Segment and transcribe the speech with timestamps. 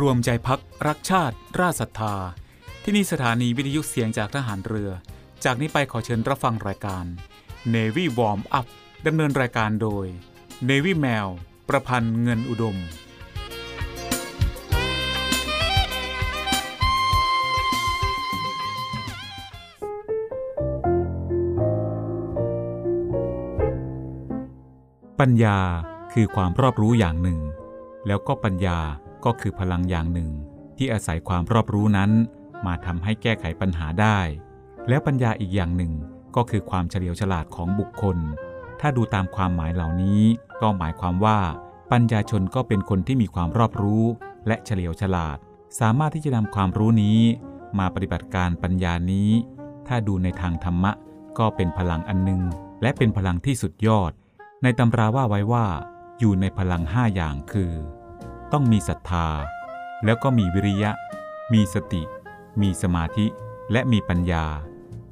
[0.00, 2.16] รวมใจพักรักชาติ ราชศรัทธา
[2.82, 4.90] ที่นี่สถานีวิทยุเสียงจากทหารเรือ
[5.44, 7.04] จากนี้ไปขอเชิญรับฟังรายการ
[7.74, 8.66] Navy Warm Up
[9.06, 10.06] ดำเนินรายการโดย
[10.68, 11.26] Navy แมว
[11.68, 12.76] ประพันธ์เงินอุดม
[25.20, 25.58] ปัญญา
[26.12, 27.40] คือความรอบรู้อย่างหนึ่ง
[28.06, 28.78] แล้วก็ปัญญา
[29.24, 30.30] ก็คือพลังอย่างหนึ่ง
[30.76, 32.10] ที่อาศัยความรอบรู้นั้น
[32.66, 34.18] มาทำให้แก้ไขปัญหาได้
[34.88, 35.92] แล้วปัญญาอีกอย่างหนึ่ง
[36.36, 38.16] ก็คือความเฉลียวฉลาดของบุคคล
[38.80, 40.22] ถ้าดูตามความหมายเหล่านี้
[40.60, 41.38] ก็หมายความว่า
[41.92, 44.04] ปัญญาชนก็เป็นคนที่มีความรอบรู้
[44.46, 45.38] และเฉลียวฉลาด
[45.80, 47.18] สามารถที่จะนำความรู้นี้
[47.78, 49.30] มาปฏิบัติการปัญญานี้
[49.88, 50.92] ถ้าดูในทางธรรมะ
[51.38, 52.42] ก็เป็นพลังอันหนึ่ง
[52.82, 54.12] และเป็นพลังที่สุดยอด
[54.62, 55.66] ในตำราว่าไว้ว่า
[56.18, 57.72] อยู่ในพลังห้าอย่างคือ
[58.52, 59.28] ต้องมีศรัทธา
[60.04, 60.90] แล้วก็มีวิริยะ
[61.52, 62.02] มีสติ
[62.62, 63.26] มีสมาธิ
[63.72, 64.46] และมีปัญญา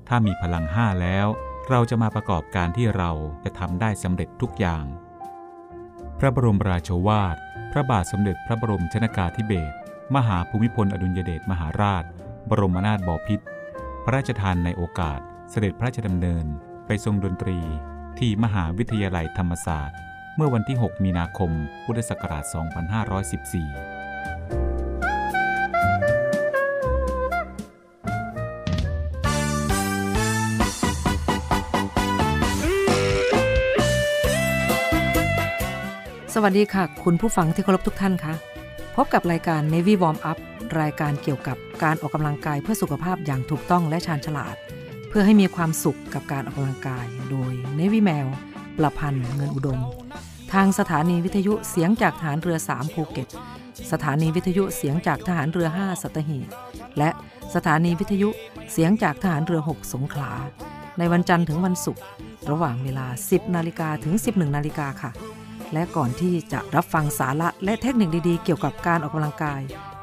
[0.09, 1.27] ถ้ามีพลังห้าแล้ว
[1.71, 3.11] เราจะมาประกอบการที่เรา
[3.45, 4.85] จะทำได้สำเร็จทุกอย่าง
[6.19, 7.37] พระบรมราโชวาท
[7.73, 9.75] พระบาทสมเด็จพระบรมชนากาธิเบศร
[10.15, 12.05] มหาภูมิพลอดุลยเดชมหาราช
[12.51, 13.47] บรมนาถบพิตร
[14.05, 15.21] พระราชทานในโอกาส
[15.51, 16.47] เสด็จพระราชดำเนิน
[16.87, 17.59] ไปทรงดนตรี
[18.19, 19.99] ที่มหาวิทยาลัยธรรมศาสตร์
[20.41, 21.51] มื่อวันที่ 6 มีนาคม
[21.85, 22.55] พุทธศักราช 2514
[36.35, 38.35] สวัสดีค่ะ คุณผู้ฟังที่เคารพทุกท่านคะ
[38.97, 40.39] พบกับรายการ Navy Warm Up
[40.81, 44.57] รายการเกี่ยวกับการออกกำลังกายเพื่อสุขภาพอย่างถูกต้องและชาญฉลาด
[45.09, 48.29] เพื่อให้มีความสุขกับการออกกำลังกาย โดย Navy แมว
[48.79, 49.81] ประพันธ์เงินอุดม
[50.53, 53.29] ทางสถานีวิทยุเสียงจากฐานเรือ 3 ภูเก็ต
[53.93, 56.49] สถานีวิทยุเสียงจากทหารเรือ 5 สัตหีบ
[56.99, 57.11] และ
[57.55, 58.29] สถานีวิทยุ
[58.73, 60.33] เสียงจากทหารเรือ 6 สงขลา
[60.99, 62.03] ในวันจันทร์ถึงวันศุกร์
[62.51, 65.11] ระหว่างเวลา 10 นาฬิกาถึง 11 นาฬิกาค่ะ
[65.73, 69.61] และก่อนที่จะรับฟังสาระและเทคนิคดีๆ เกี่ยวกับการออกกำลังกาย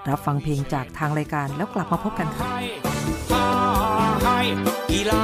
[0.10, 2.46] รับฟังเพลงจากทางรายการแล้วกลับมาพบกันค่ะ
[4.92, 5.24] กีฬา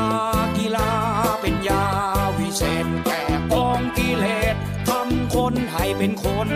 [0.57, 0.89] กีฬา
[1.41, 1.83] เป็นยา
[2.39, 3.21] วิเศษแก่
[3.53, 4.55] กองกิเลส
[5.51, 6.49] นให้เป็นคน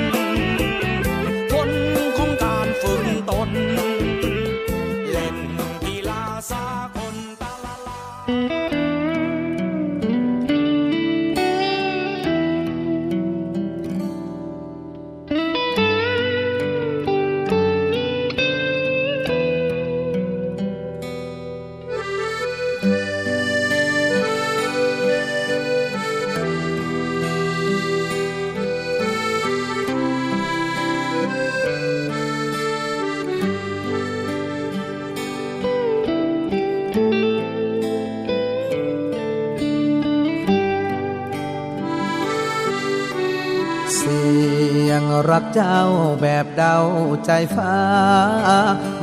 [45.37, 45.81] ยงรักเจ้า
[46.21, 46.77] แบบเดา
[47.25, 47.77] ใจฟ้า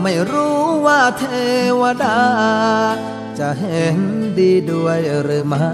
[0.02, 1.24] ไม่รู้ว่าเท
[1.80, 2.20] วดา
[3.38, 3.98] จะเห็น
[4.38, 5.70] ดีด้วยหรือไม่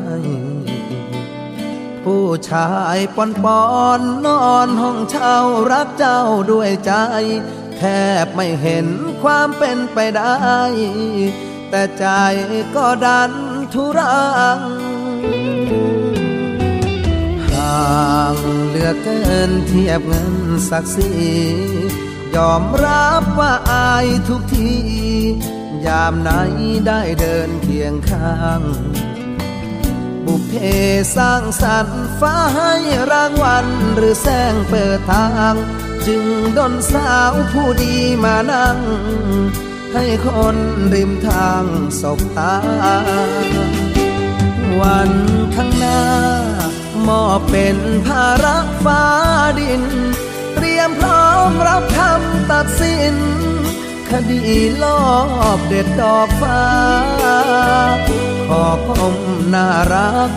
[2.05, 3.65] ผู้ชายปอนปอ
[3.99, 5.37] นนอนห้องเช่า
[5.73, 6.21] รักเจ้า
[6.51, 6.93] ด้วยใจ
[7.79, 7.83] แท
[8.25, 8.87] บไม่เห็น
[9.23, 10.37] ความเป็นไปได้
[11.71, 12.07] แต่ใจ
[12.75, 13.33] ก็ดัน
[13.73, 14.25] ทุรั
[14.59, 18.35] งาง
[18.69, 20.35] เหลือเกินเทียบเงิน
[20.71, 21.13] ศักดิ์ศรี
[22.37, 24.73] ยอมรับว่าอายทุกที
[25.87, 26.31] ยามไหน
[26.87, 28.63] ได้เดินเคียงข้าง
[30.27, 30.53] บุพเพ
[31.17, 32.73] สร้างสรรค์ฟ้าให้
[33.13, 35.55] รางวัลหรือแสงเปิดทาง
[36.07, 36.25] จึง
[36.59, 38.79] ดนสาวผู้ดีมานั่ง
[39.95, 40.57] ให้คน
[40.95, 41.65] ริมทาง
[42.01, 42.57] สบตา
[44.81, 45.11] วัน
[45.55, 46.01] ข้างหน้า
[47.09, 49.05] มอบเป็นภาระฟ้า
[49.59, 49.83] ดิน
[50.55, 53.15] เตรียมพร้อมรับคำตัดสิน
[54.11, 54.43] คดี
[54.83, 55.03] ลอ
[55.57, 56.65] บเด็ดดอกฟ้า
[58.49, 59.17] ขอคม
[59.55, 60.33] น่ารัก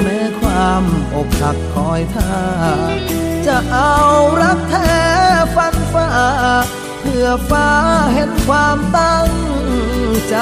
[0.00, 0.84] แม้ความ
[1.14, 2.36] อกหักคอยท่า
[3.46, 3.98] จะเอา
[4.42, 4.98] รักแท้
[5.56, 6.08] ฟันฟ้า
[7.00, 7.70] เพื่อฟ้า
[8.14, 9.30] เห็นความตั้ง
[10.28, 10.36] ใจ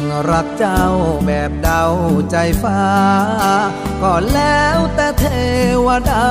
[0.00, 0.82] งรักเจ้า
[1.26, 1.84] แบบเดา
[2.30, 2.82] ใจฟ้า
[4.02, 5.24] ก็แล้วแต่เท
[5.86, 6.26] วดา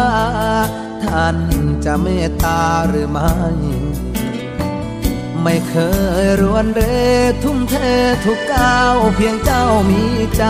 [1.03, 1.37] ท่าน
[1.85, 3.33] จะเมตตาหรือไม่
[5.43, 5.75] ไม่เค
[6.23, 6.81] ยรวนเร
[7.43, 7.75] ทุ่มเท
[8.25, 10.03] ทุกก้าวเพียงเจ้ามี
[10.37, 10.45] ใจ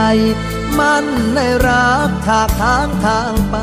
[0.79, 1.05] มั่น
[1.35, 3.55] ในรักทากทางทางไป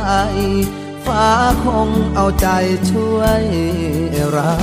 [1.06, 1.26] ฟ้า
[1.64, 2.48] คงเอาใจ
[2.90, 3.42] ช่วย
[4.30, 4.54] เรา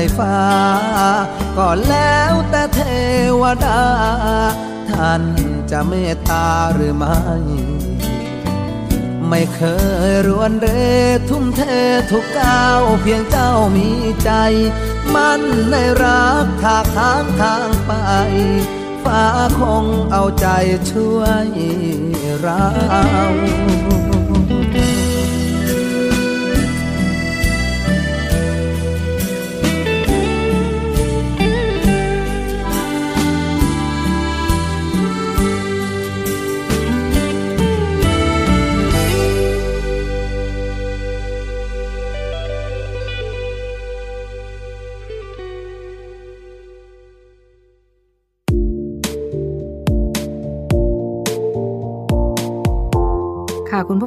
[0.00, 0.40] ใจฟ้า
[1.56, 2.80] ก็แล้วแต่เท
[3.40, 3.82] วดา
[4.90, 5.22] ท่าน
[5.70, 7.18] จะเมตตาหรือไม่
[9.28, 9.60] ไม่เค
[10.08, 10.68] ยรวนเร
[11.28, 11.62] ทุ่มเท
[12.10, 13.90] ทุกก้าวเพียงเจ้ามี
[14.24, 14.30] ใจ
[15.14, 17.92] มันในรักทากทางทางไป
[19.04, 19.24] ฟ้า
[19.58, 20.46] คงเอาใจ
[20.90, 21.48] ช่วย
[22.40, 22.66] เรา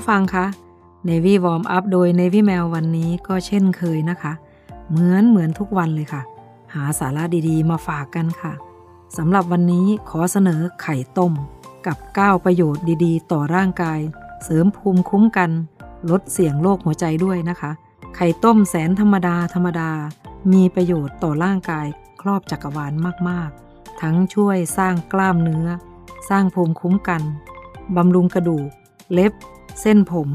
[0.04, 0.46] ผู้ฟังคะ
[1.10, 4.34] Navy Warm Up โดย Navy Mail วันนี้ก็เช่นเคยนะคะ
[4.90, 6.22] เหมือนเหมือนทุกวันเลยค่ะ
[6.74, 8.54] หาสาระดีๆ มาฝากกันค่ะ
[9.18, 11.34] สำหรับวันนี้ขอเสนอไข่ต้ม
[11.88, 14.00] กับ 9 ประโยชน์ดีๆ ต่อร่างกาย
[14.44, 15.50] เสริมภูมิคุ้มกัน
[16.12, 17.72] ลดเสี่ยงโรคหัวใจด้วยนะคะ
[18.16, 19.92] ไข่ต้มแสนธรรมดาธรรมดา
[20.54, 21.86] มีประโยชน์ต่อร่างกาย
[22.22, 22.94] ครอบจักรวาล
[23.30, 25.68] มากๆ ทั้งช่วยสร้างกล้ามเนื้อ
[26.30, 27.22] สร้างภูมิคุ้มกัน
[27.96, 28.70] บำรุงกระดูก
[29.14, 29.34] เล็บ
[29.82, 30.30] เส้นผม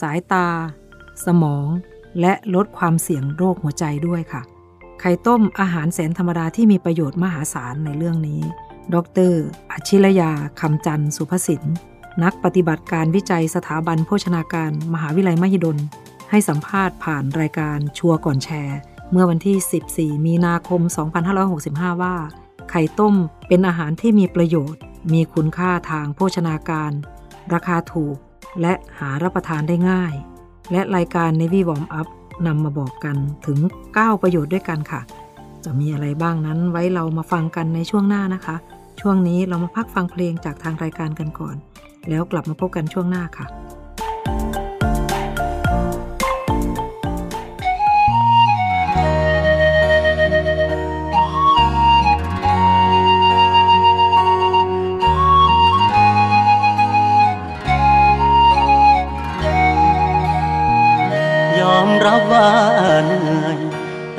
[0.00, 0.48] สายตา
[1.26, 1.66] สมอง
[2.20, 4.42] และลดความเสี่ยงโรคหัวใจด้วยค่ะ
[5.00, 8.42] ไข่ต้มอาหารแสนธรรมดาที่มีประโยชน์มหาศาลในเรื่องนี้
[8.94, 8.96] ด
[9.30, 9.34] ร
[9.70, 11.62] อชิรยาคำจันทร์สุภสิน
[12.22, 15.78] นักปฏิบัติการวิจัยสถาบันโภชนาการ มหาวิทยาลัยมหิดล
[16.30, 18.78] ให้สัมภาษณ์ผ่านรายการชัวร์ก่อนแชร์
[19.10, 20.80] เมื่อวันที่ 14 มีนาคม
[21.42, 22.16] 2565 ว่า
[22.70, 23.14] ไข่ต้ม
[23.48, 24.80] เป็นอาหารที่มีประโยชน์
[25.12, 26.92] มีคุณค่าทางโภชนาการ
[27.52, 28.16] ราคาถูก
[28.60, 30.14] และหารับประทานได้ง่าย
[30.72, 32.08] และรายการ Navy Warm Up
[32.46, 33.16] นำมาบอกกัน
[33.46, 33.58] ถึง
[33.92, 35.00] 9 ประโยชน์ด้วยกันค่ะ
[35.64, 38.56] จะมีอะไรบ้างนั้นไว้เรามาฟังกันในช่วงหน้านะคะ
[39.00, 41.56] ช่วงนี้เรามาพักฟังเพลงจากทางรายการกันก่อน
[42.08, 43.46] แล้วกลับมาพบกันช่วงหน้าค่ะ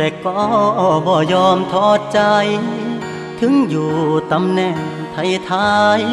[0.06, 0.40] แต่ก็
[1.08, 2.22] บ่ยอมทอดใจ
[3.40, 3.92] ถึงอยู่
[4.32, 4.78] ตำแหน่ง
[5.12, 5.54] ไทยไท
[6.00, 6.04] ย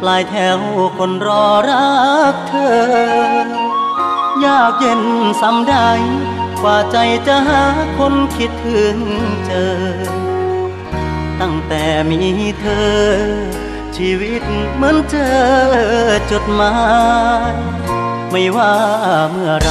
[0.00, 0.60] ปลายแถว
[0.98, 1.88] คนรอรั
[2.32, 2.54] กเธ
[4.40, 5.02] อ ยากเย็น
[5.42, 5.76] สำใด
[6.62, 7.62] กว่าใจจะหา
[7.98, 8.96] คนคิดถึง
[9.46, 9.78] เจอ
[11.40, 12.20] ตั้งแต่มี
[12.60, 12.98] เธอ
[13.96, 14.42] ชีวิต
[14.74, 15.36] เหมือนเจอ
[16.30, 16.76] จดหมา
[17.52, 17.54] ย
[18.30, 18.72] ไม่ว่า
[19.30, 19.70] เมื่อไร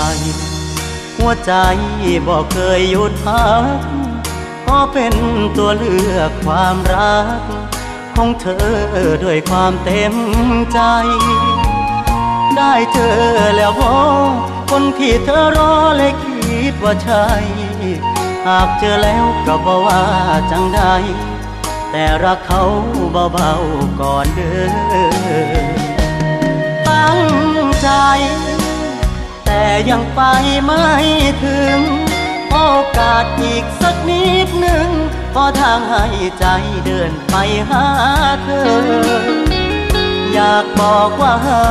[1.17, 1.53] หัวใจ
[2.27, 3.47] บอกเคยหยุดพั
[3.77, 3.79] ก
[4.65, 5.13] ขอเป็น
[5.57, 7.41] ตัวเลือกความรัก
[8.15, 8.67] ของเธอ
[9.23, 10.15] ด้วยความเต็ม
[10.73, 10.79] ใจ
[12.57, 13.17] ได้เจอ
[13.55, 13.95] แล้วพอ
[14.71, 17.25] คนที่เธอรอและคิดว่าใช่
[18.47, 20.01] หากเจอแล้วก็บอกว่า
[20.51, 20.81] จังใด
[21.91, 22.63] แต่รักเขา
[23.33, 24.71] เบาๆก่อนเด้อ
[26.87, 27.23] ตั้ง
[27.81, 27.89] ใจ
[29.89, 30.21] ยังไป
[30.63, 30.85] ไม่
[31.43, 31.79] ถึง
[32.51, 32.57] โอ
[32.97, 34.87] กาสอีกสักนิดหนึ่ง
[35.33, 36.05] พอทางให้
[36.39, 36.45] ใจ
[36.85, 37.35] เดินไป
[37.69, 37.85] หา
[38.43, 39.47] เธอ
[40.33, 41.63] อยากบอกว่าหา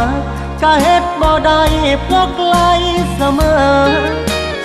[0.63, 1.63] กะเฮ็ดบ่ได้
[2.03, 2.55] เพราะไกล
[3.17, 3.91] เสมอ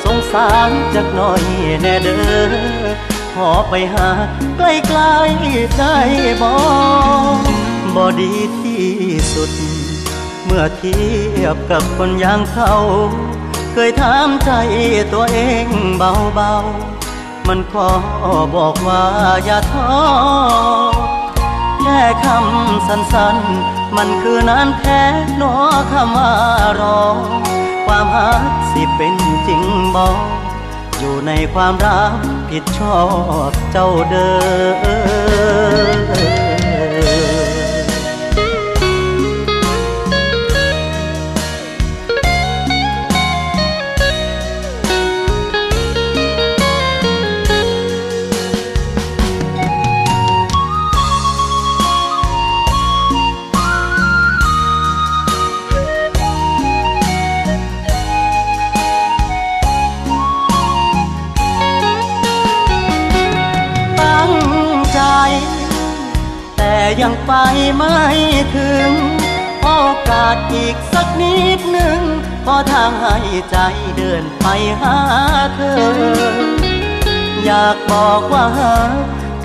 [0.03, 1.43] สงสารจักหน่อย
[1.81, 2.17] แน่เด้
[2.49, 2.91] อ
[3.33, 4.09] ขอไปหา
[4.57, 4.61] ใก
[4.97, 5.97] ล้ๆได้
[6.41, 6.53] บ่
[7.95, 8.89] บ่ดีที่
[9.33, 9.51] สุด
[10.53, 10.99] มื่อเที
[11.43, 12.73] ยบกับคนอย่างเขา
[13.73, 14.51] เคยถามใจ
[15.13, 15.67] ตัวเอง
[15.97, 17.89] เบาๆ มันขอ
[18.55, 19.03] บอกว่า
[19.45, 19.93] อย่าท้อ
[21.81, 25.01] แค่คำสั้นๆ มันคือนานแท้
[25.41, 25.55] นอ
[25.91, 26.33] คำว่า
[26.79, 27.01] รอ
[27.85, 29.15] ความหักสิเป็น
[29.47, 29.63] จริง
[29.95, 30.17] บอก
[30.99, 32.13] อยู่ในความรัก
[32.49, 32.99] ผิดชอ
[33.49, 34.31] บเจ้าเดิ
[36.49, 36.50] ม
[66.99, 67.33] ยังไป
[67.75, 67.97] ไม่
[68.55, 68.89] ถึง
[69.63, 69.69] โอ
[70.09, 71.99] กาสอีกสักนิดหนึ่ง
[72.45, 73.17] พอทางให้
[73.51, 73.57] ใจ
[73.97, 74.45] เดินไป
[74.81, 74.97] หา
[75.55, 75.81] เธอ
[77.45, 78.47] อยากบอกว่า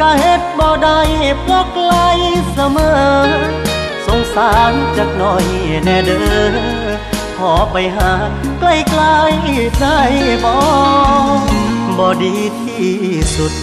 [0.00, 1.00] ก็เฮ็ดบ่ได้
[1.40, 1.92] เพราะไกล
[2.52, 3.30] เสมอ
[4.06, 5.46] สงสารจักหน่อย
[5.84, 6.18] แน่เด้
[6.52, 6.96] อ
[7.38, 8.12] ขอไปหา
[8.60, 8.64] ใก
[9.00, 10.00] ล้ๆได้
[10.44, 10.54] บ่
[11.98, 12.94] บ่ดีที่
[13.36, 13.54] สุด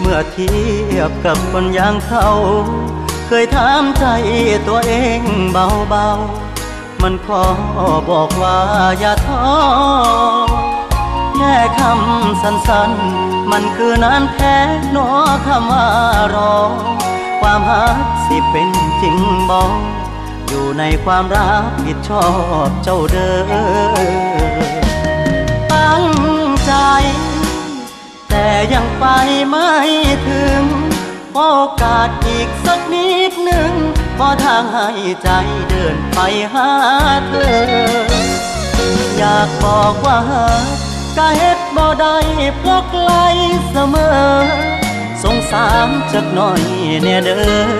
[0.00, 0.52] เมื่อเที
[0.96, 2.28] ยบกับคนอย่างเขา
[3.26, 4.06] เคยถามใจ
[4.68, 5.20] ตัวเอง
[5.52, 7.44] เบาๆ มันขอ
[8.10, 8.58] บอกว่า
[9.00, 9.46] อย่าท้อ
[11.36, 14.56] แค่คำสั้นๆ มันคือนานแท้
[14.92, 15.08] หนอ
[15.46, 15.86] คำว่า
[16.34, 16.54] รอ
[17.40, 19.16] ความหักสิเป็นจริง
[19.50, 19.72] บอก
[20.48, 22.26] อยู่ในความรับผิดชอ
[22.66, 24.37] บเจ้าเด้อ
[28.74, 29.06] ยังไป
[29.48, 29.70] ไม่
[30.28, 30.62] ถึง
[31.34, 31.40] โอ
[31.82, 33.72] กาสอีกสักนิดหนึ่ง
[34.18, 34.88] พอทางให้
[35.22, 35.28] ใจ
[35.68, 36.18] เดินไป
[36.52, 36.70] หา
[37.28, 38.28] เธอ
[39.18, 40.18] อยากบอกว่า
[41.16, 42.16] ก็เฮ็ดบ่ได้
[42.58, 43.10] เพราะไกล
[43.70, 44.18] เสมอ
[45.22, 46.62] สงสารจักหน่อย
[47.02, 47.70] แน่เด้อ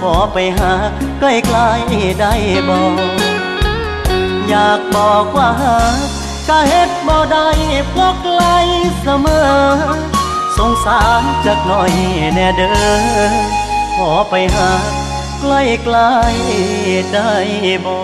[0.00, 0.72] ขอไปหา
[1.18, 2.32] ใกล้ๆได้
[2.68, 5.50] บ่อยากบอกว่า
[6.48, 7.48] ก็เฮ็ด บ่ได้
[7.88, 8.42] เพราะไกล
[9.02, 9.48] เสมอ
[10.56, 11.92] สงสารจักหน่อย
[12.34, 13.32] แน่เด้อ
[13.96, 14.70] ขอไปหา
[15.40, 15.44] ใก
[15.94, 17.32] ล้ๆได้
[17.84, 17.96] บ่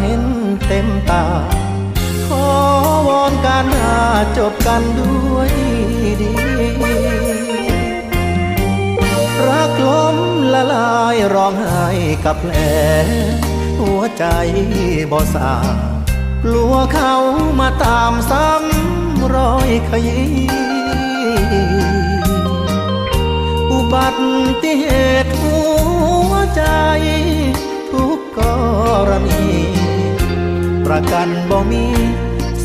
[0.00, 0.22] เห็น
[0.66, 1.24] เต็มตา
[2.26, 2.46] ขอ
[3.08, 3.96] วอนการหา
[4.38, 5.50] จบกันด้วย
[6.20, 6.32] ดี
[9.48, 10.16] รักล้ม
[10.54, 11.86] ละลายร้องไห้
[12.24, 12.54] กับแผล
[13.80, 14.24] หัวใจ
[15.10, 15.54] บ่สา
[16.44, 17.14] กลัวเขา
[17.60, 20.32] มาตามซ้ำรอยขยี้
[23.70, 24.08] อุบั
[24.62, 24.84] ติเห
[25.24, 25.58] ตุหั
[26.30, 26.64] วใจ
[27.92, 28.40] ทุกก
[29.08, 29.77] รณี
[30.92, 31.86] ประกันบ่มี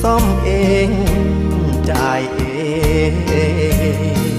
[0.02, 0.50] ซ่อมเอ
[0.88, 0.90] ง
[1.90, 2.42] จ่ายเอ
[4.32, 4.33] ง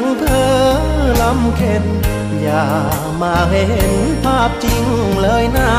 [0.00, 0.52] งเพ้อ
[1.20, 1.84] ลำเค็น
[2.42, 2.66] อย่า
[3.22, 4.84] มาเห็นภาพจริง
[5.22, 5.72] เลยนะ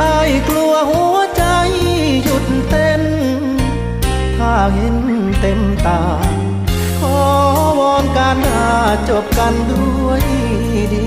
[0.00, 0.18] ไอ้
[0.48, 1.44] กลัวหัวใจ
[2.24, 3.02] หยุดเต้น
[4.38, 4.96] ถ้าเห็น
[5.40, 6.02] เต็มตา
[7.00, 7.18] ขอ
[7.78, 8.66] วอนการหา
[9.08, 10.22] จบกันด้วย
[10.92, 11.04] ดี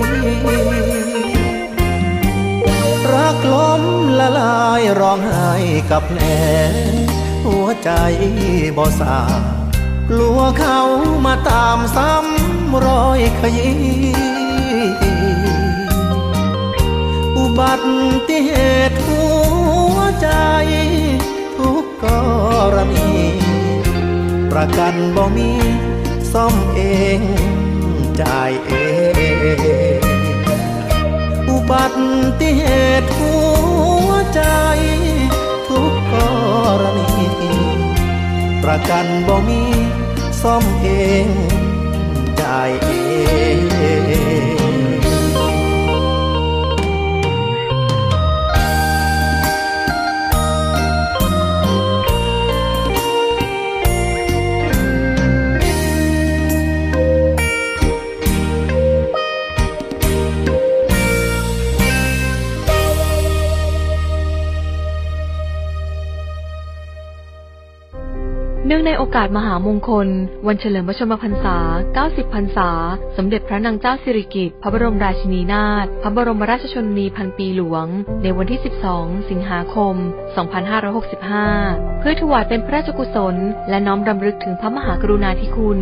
[3.12, 3.82] รักล้ม
[4.20, 5.52] ละลายร้องไห้
[5.90, 6.20] กับแผล
[6.94, 7.05] หัว
[7.88, 7.94] ใจ
[8.76, 9.18] บ่สา
[10.10, 10.80] กลัวเขา
[11.26, 13.78] มาตามซ้ำรอยขยี้
[17.36, 17.72] อุบั
[18.28, 18.50] ติเห
[18.90, 19.24] ตุหั
[19.94, 20.30] วใจ
[21.58, 22.06] ทุกก
[22.74, 23.10] รณี
[24.50, 25.50] ประกันบ่มี
[26.32, 26.80] ซ่อมเอ
[27.18, 27.20] ง
[28.20, 28.72] จ่ายเอ
[30.00, 30.02] ง
[31.48, 31.84] อุบั
[32.40, 32.62] ติเห
[33.00, 33.34] ตุหั
[34.08, 34.42] วใจ
[35.68, 36.14] ทุกก
[36.82, 37.15] รณี
[38.66, 39.62] ประกันบ่มี
[40.42, 40.88] ซ่อมเอ
[41.24, 41.26] ง
[42.40, 42.95] จ่ายเอง
[68.76, 70.08] นื่องในโอกาสมหามงคล
[70.46, 71.56] วันเฉลิมพระชนมพรรษา
[71.96, 72.70] 90 พรรษา
[73.16, 77.86] สมเด็จพระนางเจ้าสิริกิติ์พระบรมราชินีนาถพระบรมราชชนนีพันปีหลวง
[78.22, 78.60] ในวันที่
[78.92, 79.94] 12 สิงหาคม
[80.98, 83.36] 2565 เพื่อถวายเป็นพระราชกุศล
[83.70, 85.80] และน้อมรำลึกถึงพระมหากรุณาธิคุณ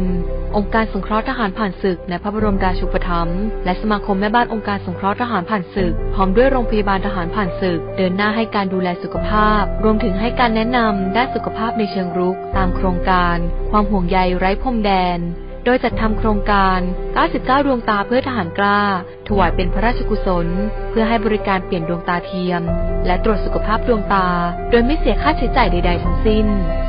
[0.56, 13.38] องค์การสงเคราะห์ทหารผ่านศึกในพระบรมราชูปถัมภ์และสมาคมแม่บ้านองค์การสงเคราะห์ทหารผ่านศึก พร้อมด้วยโรงพยาบาลทหารผ่านศึก เดินหน้าให้การดูแลสุขภาพ รวมถึงให้การแนะนำด้านสุขภาพในเชิงรุกตามโครงการ
[13.70, 15.18] ความห่วงใยไร้พรมแดน
[15.64, 16.80] โดยจัดทำโครงการ
[17.22, 18.80] 99 ดวงตาเพื่อทหารกล้า
[19.28, 20.48] ถวายเป็นพระราชกุศล
[20.90, 22.62] เพื่อให้บริการเปลี่ยนดวงตาเทียม
[23.06, 24.28] และตรวจสุขภาพดวงตา
[24.70, 26.46] โดยไม่เสียค่าใช้จ่ายใด ๆ ทั้งสิ้น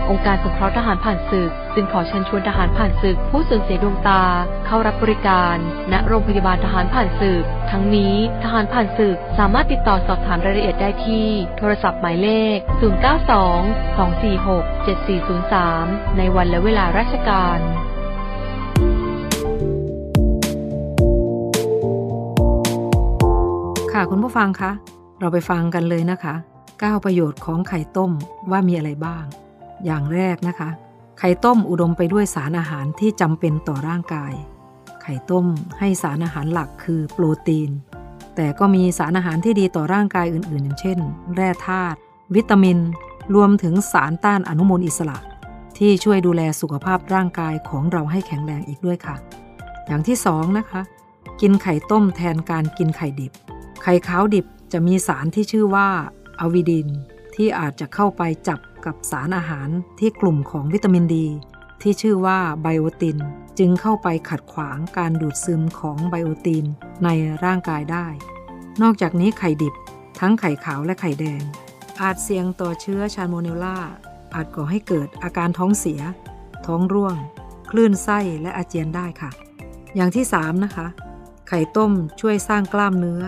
[0.10, 4.24] องค์การสงเคราะห์ทหารผ่านศึก จึงขอเชิญชวนทหารผ่านศึก ผู้สูญเสียดวงตา
[4.66, 5.56] เข้ารับบริการ
[5.92, 12.58] ณโรงพยาบาลทหารผ่านศึก ทั้งนี้ทหารผ่านศึกสามารถติดต่อสอบถามรายละเอียดได้ที่ โทรศัพท์หมายเลข
[13.34, 14.88] 092 246
[15.36, 17.60] 7403 ในวันและเวลาราชการ
[23.98, 24.72] ค่ะคุณผู้ฟังคะ
[25.20, 26.36] เราไปฟังกันเลยนะคะ
[26.70, 28.12] 9 ประโยชน์ของไข่ต้ม
[28.52, 29.24] ว่ามีอะไรบ้าง
[29.86, 30.70] อย่างแรกนะคะ
[31.20, 34.34] ไข่ต้มอุดมไปด้วยสารอาหารที่จำเป็นต่อร่างกาย
[35.02, 35.46] ไข่ต้ม
[35.80, 37.70] ให้สารอาหารหลักคือโปรตีน
[38.36, 40.98] แต่ก็มีสารอาหารที่ดีต่อร่างกายอื่น ๆ อย่างเช่น
[41.36, 41.98] แร่ธาตุ
[42.36, 42.78] วิตามิน
[43.36, 45.18] รวมถึงสารต้านอนุมูลอิสระ
[45.78, 49.16] ที่ช่วยดูแลสุขภาพร่างกายของเราให้แข็งแรงอีกด้วยค่ะ
[49.88, 50.82] อย่างที่สองนะคะ
[51.42, 53.34] กินไข่ต้มแทนการกินไข่ดิบ
[53.88, 55.90] ไข่ขาวดิบจะมีสารที่ชื่อว่า
[56.40, 56.88] อะวิดิน
[57.36, 59.70] ที่อาจจะเข้าไปจับกับสารอาหาร
[60.00, 61.28] ที่กลุ่มของวิตามินดี
[61.82, 63.18] ที่ชื่อว่าไบโอติน
[63.60, 66.66] จึงเข้าไปขัดขวางการดูดซึมของไบโอติน
[67.04, 67.10] ใน
[67.44, 68.08] ร่างกายได้
[68.82, 69.74] นอกจากนี้ไข่ดิบ
[70.20, 71.42] ทั้งไข่ขาวและไข่แดง
[72.02, 73.80] อาจเสี่ยงต่อเชื้อชาโมเนลลา
[74.34, 76.02] อาจก่อให้เกิดอาการท้องเสีย
[76.66, 77.16] ท้องร่วง
[77.70, 79.32] คลื่นไส้และอาเจียนได้ค่ะ
[79.96, 80.88] อย่างที่ 3 นะคะ
[81.48, 83.24] ไข่ต้มช่วยสร้างกล้ามเนื้อ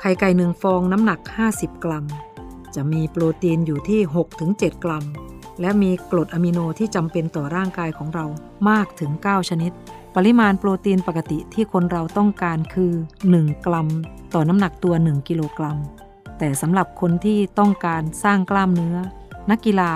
[0.00, 1.20] ไข่ไก่หนึ่งฟองน้ำหนัก
[1.52, 2.04] 50 กรัม
[2.74, 4.00] จะมีโปรตีนอยู่ที่
[4.42, 5.04] 6-7 กรัม
[5.60, 8.26] และมีกรดอะมิโนที่จำเป็นต่อร่างกายของเรา
[8.68, 9.72] มากถึง 9 ชนิด
[10.16, 12.92] ปริมาณโปรตีนปกติที่คนเราต้องการคือ
[13.30, 13.88] 1 กรัม
[14.34, 15.78] ต่อน้ำหนักตัว 1 กิโลกรัม
[16.38, 18.96] แต่สำหรับคนที่ต้องการสร้างกล้ามเนื้อ
[19.50, 19.92] นักกีฬา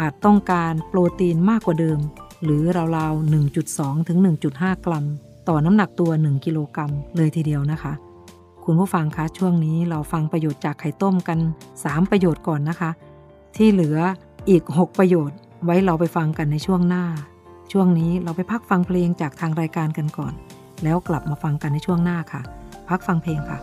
[0.00, 1.98] อาจต้องการโปรตีนมากกว่าเดิม
[2.44, 2.62] หรือ
[2.96, 4.18] ราวๆ 1.2 ถึง
[4.52, 5.04] 1.5 กรัม
[5.48, 7.92] ต่อน้ำหนักตัว 1 กิโลกรัมเลยทีเดียวนะคะ
[8.70, 11.38] คุณผู้ฟังคะช่วงนี้เราฟังประโยชน์จากไข่ต้มกัน
[11.76, 12.90] 3 ประโยชน์ก่อนนะคะ
[13.56, 13.98] ที่เหลือ
[14.48, 17.04] อีก 6 ประโยชน์ ไว้เราไปฟังกันในช่วงหน้า
[17.72, 20.32] ช่วงนี้เราไปพักฟังเพลงจากทางรายการกันก่อน
[20.84, 22.42] แล้วกลับมาฟังกันในช่วงหน้าค่ะ
[22.88, 23.58] พักฟังเพลงค่ะ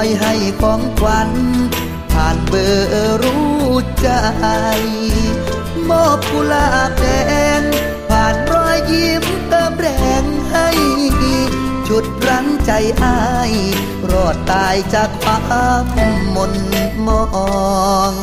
[0.00, 1.30] อยให้ของขวัญ
[2.12, 3.50] ผ่านเบอร์รู้
[4.00, 4.08] ใจ
[5.88, 7.04] มอบกุหลาบแด
[7.60, 7.62] ง
[8.08, 9.88] ผ่านรอยยิ้มเติมแร
[10.22, 10.68] งให้
[11.88, 12.70] ชุดรั้งใจ
[13.04, 13.52] อาย
[14.10, 15.38] รอดตายจากควา
[15.82, 15.84] ม
[16.34, 16.52] มน
[17.06, 17.24] มอ
[18.12, 18.14] ง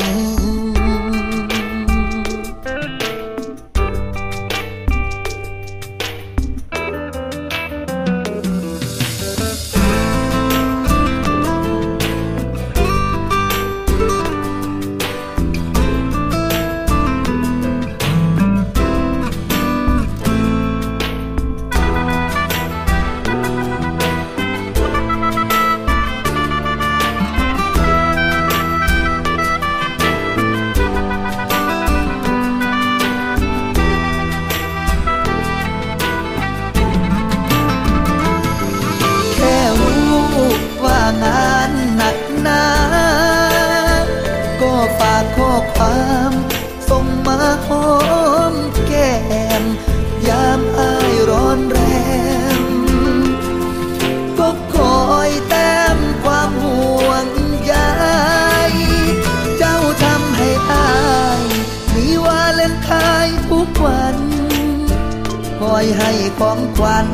[66.38, 67.08] ของขวัญ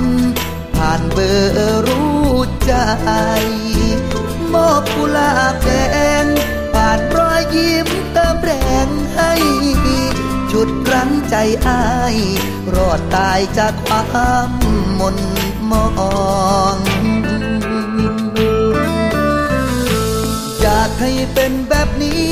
[0.74, 2.24] ผ่านเบอร์รู้
[2.66, 2.74] ใจ
[4.54, 5.70] มอบกุหลาบแด
[6.22, 6.24] ง
[6.72, 8.52] ผ่านรอยยิ้มเติมแร
[8.86, 9.32] งให้
[10.52, 11.84] ชุดรั้งใจอา
[12.14, 12.16] ย
[12.74, 14.50] รอดตายจากความ
[14.98, 15.16] มน
[15.70, 15.84] มอ
[16.74, 16.76] ง
[20.60, 22.30] อยากให้เป็นแบบนี้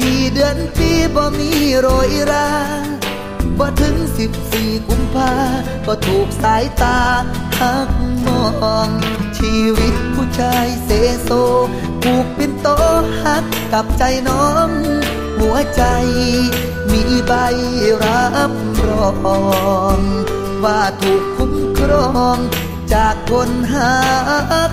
[0.00, 2.48] กี่เดือนปีบ่มีโรยรา
[3.60, 5.32] บ่ถึงสิบสี่กุมภา
[5.86, 6.98] ก็ถูกสายตา
[7.60, 7.88] หัก
[8.24, 8.90] มอง
[9.38, 10.90] ชีวิตผู้ชายเซ
[11.22, 11.30] โซ
[12.02, 12.68] ผูกเป็นโต
[13.24, 14.70] หักกับใจน้อง
[15.38, 15.82] หัวใจ
[16.92, 17.32] มีใบ
[18.04, 18.52] รับ
[18.88, 19.08] รอ
[19.96, 20.00] ง
[20.64, 22.38] ว่าถูกคุ้มครอง
[22.94, 23.94] จากคนหั
[24.70, 24.72] ก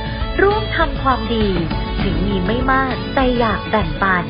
[0.41, 1.47] ร่วมทำความดี
[2.01, 4.23] ถึงมีไม่มากแต่อยากแบ่งปัน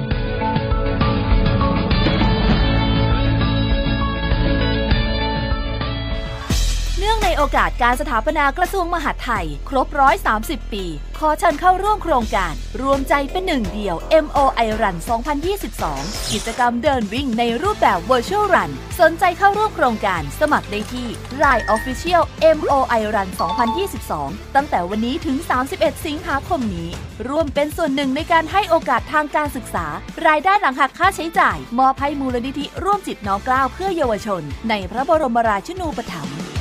[7.37, 9.87] โอกาสการสถาปนากระทรวงมหาดไทย ครบ
[10.29, 10.85] 130 ปี
[11.19, 14.95] ขอเชิญเข้าร่วมโครงการ รวมใจเป็นหนึ่งเดียว MOI Run
[15.63, 21.07] 2022 กิจกรรมเดินวิ่งในรูปแบบ Virtual Run สนใจเข้าร่วมโครงการสมัครได้ที่
[21.43, 22.23] Line Official
[22.57, 23.29] MOI Run
[23.91, 25.37] 2022 ตั้งแต่วันนี้ถึง
[25.71, 26.89] 31 สิงหาคมนี้
[27.29, 29.85] ร่วมเป็นส่วนหนึ่งในการให้โอกาสทางการศึกษา
[30.27, 36.60] รายได้หลังหักค่าใช้จ่าย มอบให้มูลนิธิร่วมจิตน้อมกล้าเพื่อเยาวชน ในพระบรมราชินูปถัมภ์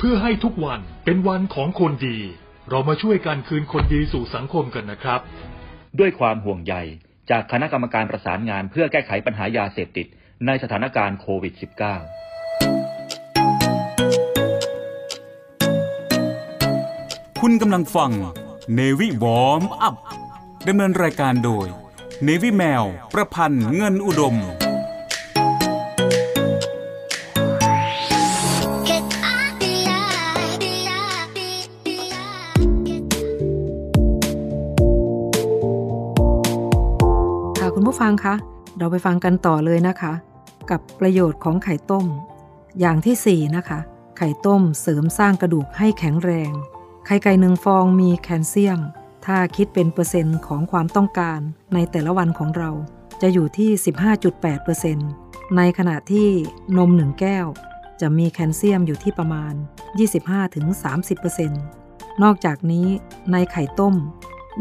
[0.00, 2.18] เพื่อให้ทุกวันเป็นวันของคนดี
[2.70, 5.20] เรามาช่วยกันคืนคนดีสู่สังคมกันนะครับ
[5.98, 6.74] ด้วยความห่วงใย
[7.30, 10.06] จากคณะกรรมการประสานงานเพื่อแก้ไขปัญหายาเสพติด
[10.46, 11.62] ในสถานการณ์โควิด -19
[17.40, 18.10] คุณกำลังฟัง
[18.74, 19.94] เนวิวอมอัพ
[20.68, 21.66] ดำเนินรายการโดย
[22.24, 24.36] เนวิแมว ประพันธ์เงินอุดม
[37.96, 38.36] ผู้ฟังคะ
[38.78, 40.12] เราไปฟังกันต่อเลยนะคะ
[40.70, 42.06] กับประโยชน์ของไข่ต้ม
[42.80, 43.78] อย่างที่ 4 นะคะ
[44.18, 46.52] ไข่ต้มเสริมสร้างกระดูกให้แข็งแรง
[47.06, 48.80] ไข่ไก่หนึ่งฟองมีแคลเซียม
[49.26, 51.40] ถ้าคิดเป็นเปอร์เซ็นต์ของความต้องการ
[51.74, 52.70] ในแต่ละวันของเรา
[53.22, 53.70] จะอยู่ที่
[54.82, 56.28] 15.8%ในขณะที่
[56.76, 57.46] นมหนึ่งแก้ว
[58.00, 59.54] จะมีแคลเซียมอยู่ที่ประมาณ
[60.26, 62.86] 25-30%นอกจากนี้
[63.32, 63.94] ในไข่ต้ม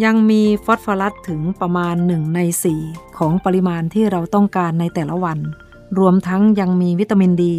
[0.03, 2.39] ยังมีฟอสฟอรัสถึงประมาณ 1 ใน
[2.79, 5.39] 4 ของปริมาณที่เราต้องการในแต่ละวัน
[5.99, 7.55] รวมทั้งยังมีวิตามินดี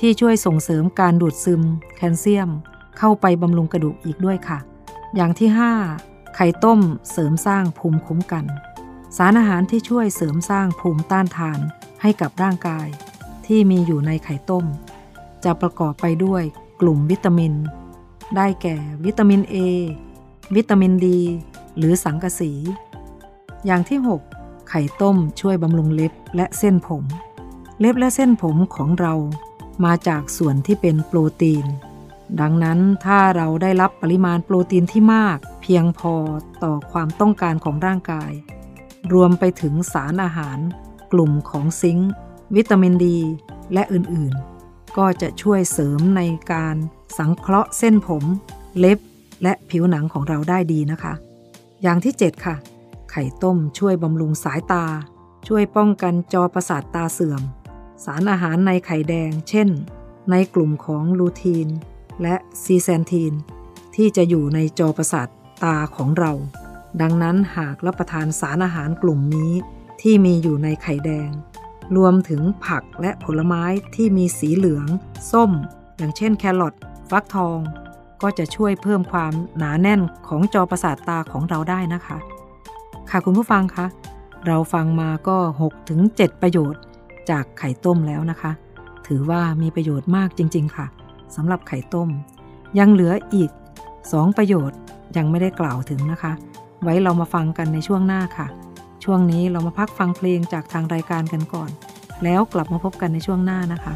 [0.00, 1.62] ที่ช่วยส่งเสริมการดูดซึม
[1.96, 2.50] แคลเซียม
[2.98, 4.58] เข้าไปบำรุงกระดูกอีกด้วยค่ะ
[5.14, 5.48] อย่างที่
[5.92, 8.44] 5 ไข่ต้มเสริมสร้างภูมิคุ้มกัน
[9.16, 11.60] สารอาหารที่ช่วยเสริมสร้างภูมิต้านทาน
[12.02, 12.86] ให้กับร่างกาย
[13.46, 14.64] ที่มีอยู่ในไข่ต้ม
[15.44, 16.42] จะประกอบไปด้วย
[16.80, 17.52] กลุ่มวิตามิน
[18.36, 19.56] ได้แก่วิตามิน A
[20.56, 21.20] วิตามินดี
[21.78, 22.52] หรือสังกะสี
[23.66, 23.98] อย่างที่
[24.32, 27.04] 6 ไข่ต้มช่วยบำรุงเล็บและเส้นผม
[27.80, 29.14] เล็บและเส้นผมของเรา
[29.84, 31.66] มาจากส่วนที่เป็นโปรตีน
[32.40, 36.14] ดังนั้นถ้าเราได้รับปริมาณโปรตีนที่มาก เพียงพอ
[36.64, 38.32] ต่อความต้องการของร่างกาย
[39.12, 40.58] รวมไปถึงสารอาหาร
[41.12, 42.10] กลุ่มของซิงค์
[42.54, 43.18] วิตามินดี
[43.72, 46.76] และอื่นๆ ก็จะช่วยเสริมในการ
[47.18, 48.24] สังเคราะห์เส้นผม
[48.78, 48.98] เล็บ
[49.42, 51.14] และผิวหนังของเราได้ดีนะคะ
[51.82, 52.56] อย่างที่ 7 ค่ะ
[53.10, 54.84] ไข่ต้มช่วยบำรุงสายตา
[55.46, 57.42] ช่วยป้องกันจอประสาทตาเสื่อม
[58.04, 59.68] สารอาหารในไข่แดง เช่น
[60.30, 61.68] ในกลุ่มของลูทีน
[62.22, 63.32] และซีแซนทีน
[63.94, 65.28] ที่จะอยู่ในจอประสาท
[65.64, 66.32] ตาของเรา
[67.00, 69.52] ดังนั้นหากรับประทานสารอาหารกลุ่มนี้
[70.02, 71.30] ที่มีอยู่ในไข่แดง
[71.96, 73.64] รวมถึงผักและผลไม้
[73.94, 74.88] ที่มีสีเหลือง
[75.32, 75.50] ส้ม
[75.96, 76.74] อย่างเช่นแครอท
[77.10, 77.58] ฟักทอง
[78.22, 82.16] ก็จะช่วยเพิ่มความหนาแน่นของจอประสาทตาของเราได้นะคะ
[83.10, 83.86] ค่ะคุณผู้ฟังคะ
[84.46, 85.36] เราฟังมาก็
[85.90, 86.80] 6-7 ประโยชน์
[87.30, 88.52] จากไข่ต้มแล้วนะคะ
[89.06, 90.86] ถือว่ามีประโยชน์มากจริง ๆ ค่ะ
[91.36, 92.08] สำหรับไข่ต้ม
[92.78, 93.50] ยังเหลืออีก
[93.98, 94.78] 2 ประโยชน์
[95.16, 96.32] ยังไม่ได้กล่าวถึงนะคะ
[96.82, 98.46] ไว้เรามาฟังกันในช่วงหน้าค่ะ
[99.04, 101.70] ช่วงนี้เรามาพักฟังเพลงจากทางรายการกันก่อน
[102.24, 103.94] แล้วกลับมาพบกันในช่วงหน้านะคะ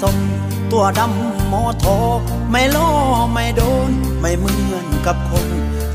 [0.00, 0.16] สม
[0.72, 1.96] ตัวดำโมโทอ
[2.50, 2.90] ไม่ล้อ
[3.32, 3.90] ไม่โดน
[4.20, 5.48] ไม่เหมือนกับคน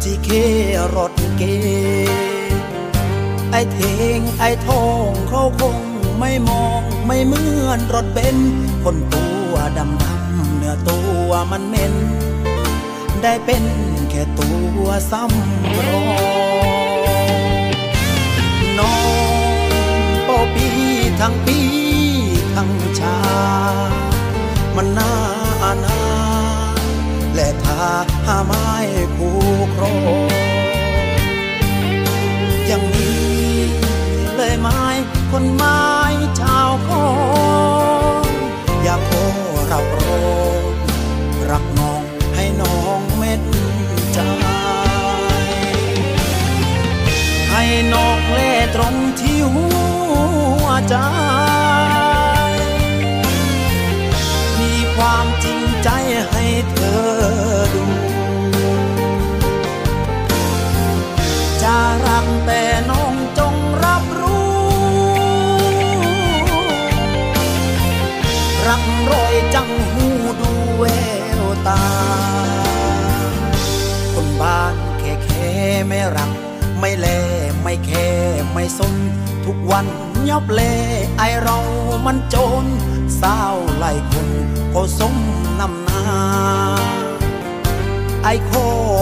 [0.03, 0.29] ที่เค
[0.95, 1.43] รถเก
[3.51, 3.79] ไอเท
[4.17, 5.77] งไอทองเขาคง
[6.19, 8.37] ไม่มองไม่เหมือนรถเบน
[8.83, 11.95] คนตัวดำดำเนื้อตัวมันเหม็น
[13.23, 13.63] ได้เป็น
[14.09, 16.11] แค่ตัวซ้ำรอง
[18.79, 18.95] น้อ
[19.85, 19.95] ง
[20.25, 20.67] โปปี
[21.19, 21.80] ทั้งปี
[22.63, 23.19] ทั้งชา
[24.75, 25.13] มันน่า
[25.63, 26.01] อนา
[27.35, 27.81] และถ้า
[28.25, 28.67] หาไม้
[29.15, 29.39] คู่
[29.73, 29.95] ครอ
[30.25, 30.29] ง
[32.69, 33.11] ยังมี
[34.35, 34.83] เลยไม้
[35.31, 35.81] คนไม้
[36.39, 37.07] ชาวคอ
[38.23, 38.25] ง
[38.83, 39.13] อยากโอ
[39.71, 40.25] รับรอ
[40.61, 40.63] ง
[41.49, 42.01] รักน้อง
[42.35, 43.41] ให้น้องเม็ด
[44.13, 44.19] ใจ
[47.51, 49.67] ให้น้องเล่ตรงที่หั
[50.63, 50.95] วใจ
[55.05, 55.89] ความจริงใจ
[56.31, 57.01] ให้เธอ
[57.73, 57.85] ดู
[61.63, 61.77] จะ
[62.07, 64.55] รักแต่น้องจงรับรู้
[68.67, 70.05] รักรอยจังหู
[70.39, 70.83] ดูแว
[71.41, 71.83] วตา
[74.13, 75.51] คนบ้านแค่แค่
[75.87, 76.31] ไม่รัก
[76.79, 77.07] ไม่แล
[77.61, 78.07] ไม่แค่
[78.53, 78.93] ไม่สน
[79.45, 79.85] ทุกวัน
[80.29, 80.61] ยับเล
[81.17, 81.57] ไอเรา
[82.05, 82.65] มันจน
[83.19, 84.29] สาวไล่คน
[84.73, 85.15] ก็สม
[85.59, 86.05] นำหนา
[88.23, 88.51] ไอโค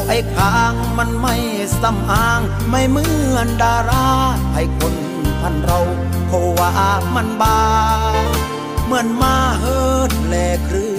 [0.07, 1.35] ไอคางมันไม่
[1.81, 4.07] สำอาง ไม่เหมือนดารา
[4.53, 4.95] ไอคน
[5.41, 5.79] พันเรา
[6.27, 6.71] เขาว่า
[7.15, 7.59] มันบา
[8.85, 10.35] เหมือนมาเฮิดแล
[10.67, 10.98] ครือ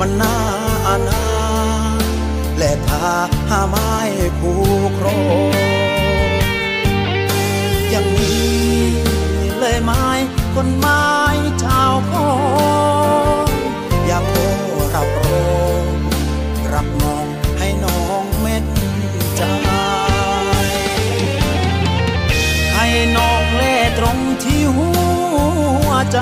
[0.00, 0.36] มันน่า
[0.86, 1.24] อานา
[2.58, 3.08] และทา
[3.48, 3.92] หาไม้
[4.38, 5.06] ผูกโคร
[7.90, 8.60] อย่างนี้
[9.58, 10.06] เลยไม้
[10.54, 11.04] คนไม้
[11.62, 12.12] ชาวโค
[14.06, 14.36] อยากโอ
[14.94, 15.86] รับรอง
[16.72, 17.26] รับน้อง
[17.58, 18.64] ให้น้องเม็ด
[19.36, 19.42] ใจ
[22.74, 22.86] ให้
[23.16, 24.90] น้องเล่ตรงที่หั
[25.86, 26.18] วใจ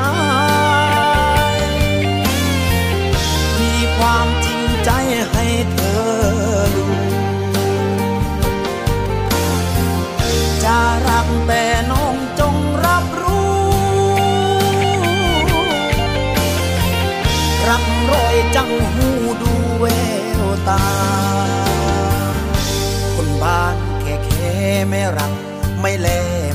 [24.89, 25.33] ไม่รัก
[25.81, 26.09] ไม่แล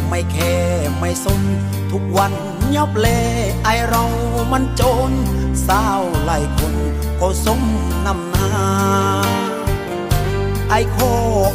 [0.10, 0.56] ไม่แค่
[1.00, 1.42] ไม่สน
[1.92, 2.34] ทุกวัน
[2.76, 3.20] ยอบเล่
[3.64, 4.04] ไอเรา
[4.52, 5.12] มันโจร
[5.68, 6.76] สาวไล่คน
[7.20, 7.62] ก็สม
[8.06, 8.48] นำหนา
[10.70, 10.98] ไอโค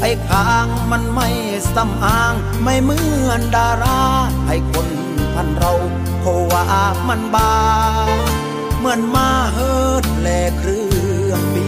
[0.00, 1.28] ไอคางมันไม่
[1.74, 4.00] สำอาง ไม่เหมือนดารา
[4.46, 4.88] ไอคน
[5.34, 5.72] พันเรา
[6.20, 6.64] เขาว่า
[7.08, 7.52] มันบา
[8.78, 10.86] เหมือนมาเฮิดแลเครื่
[11.30, 11.67] องบิ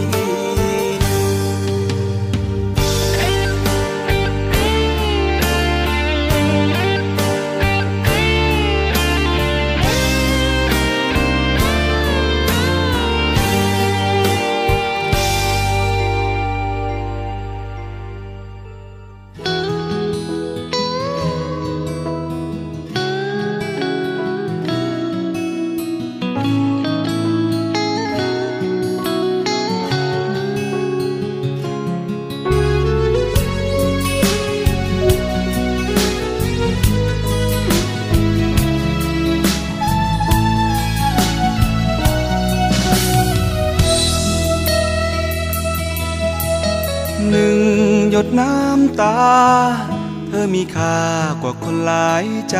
[50.53, 50.99] มีค่า
[51.41, 52.57] กว่าคนหลายใจ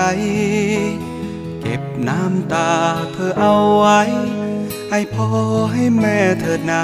[1.61, 2.71] เก็บน้ำตา
[3.13, 4.01] เธอเอาไว้
[4.89, 5.27] ให้พ่อ
[5.73, 6.83] ให้แม่เถิดนา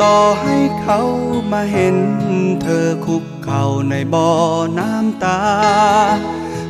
[0.00, 1.00] ต่อให้เขา
[1.52, 1.96] มาเห็น
[2.62, 4.28] เธอคุกเข่าในบ่อ
[4.78, 5.40] น้ำตา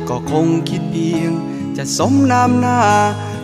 [0.09, 1.31] ก็คงคิดเพียง
[1.77, 2.79] จะสมน้ำหน้า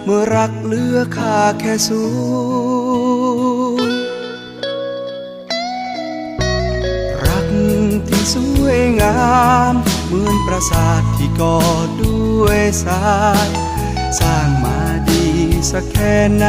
[0.03, 2.01] เมื่อรักเหลือค่าแค่ศู
[8.69, 9.19] วยงา
[9.71, 9.73] ม
[10.05, 11.57] เหมือนปราสาทที่ก่อ
[12.01, 13.03] ด้วยทรา
[13.45, 13.47] ย
[14.19, 15.25] สร้างมาดี
[15.71, 16.45] สักแค่ไหน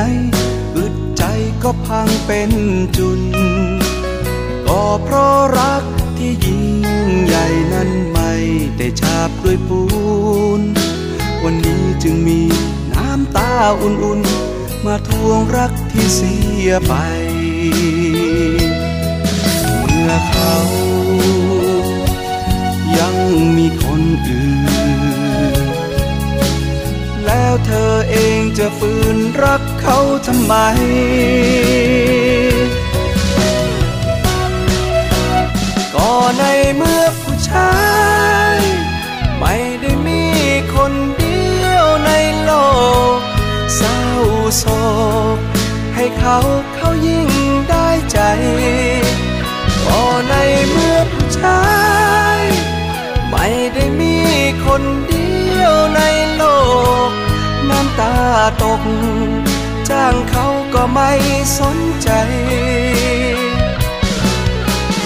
[0.77, 1.23] อึดใจ
[1.62, 2.51] ก็พังเป็น
[2.97, 3.21] จุน
[4.66, 5.85] ก็เพราะรัก
[6.18, 6.64] ที่ยิ่ง
[7.25, 8.33] ใหญ่นั้นไม่
[8.79, 9.83] ได้ฉาบด้วยปู
[10.61, 10.62] น
[11.43, 12.41] วันนี้จึงมี
[12.93, 16.35] น้ำตาอุ่นๆ มาทวงรักที่เสี
[16.66, 16.95] ยไป
[19.81, 20.55] เมื่อเขา
[23.01, 23.16] ยัง
[23.57, 24.51] มีคนอื่
[25.64, 25.66] น
[27.26, 30.55] แล้วเธอเองจะฝืนรักเขาทำไม
[35.94, 36.44] ก็ใน
[36.76, 37.74] เมื่อผู้ชา
[38.55, 38.57] ย
[39.40, 40.22] ไม่ได้มี
[40.74, 42.11] คนเดียวใน
[42.42, 42.51] โล
[43.16, 43.18] ก
[43.76, 43.98] เศร้า
[44.59, 44.64] โศ
[45.36, 45.38] ก
[45.94, 46.38] ให้เขา
[46.74, 47.28] เขายิ่ง
[47.70, 48.18] ได้ใจ
[49.86, 50.34] ก็ใน
[50.70, 51.59] เมื่อผู้ชา
[51.98, 51.99] ย
[53.31, 54.14] ไม่ได้มี
[54.64, 56.01] คนเดียวใน
[56.37, 56.43] โล
[57.09, 57.11] ก
[57.68, 58.14] น้ำตา
[58.62, 58.83] ตก
[59.91, 61.11] จ้างเขาก็ไม่
[61.59, 62.11] สนใจ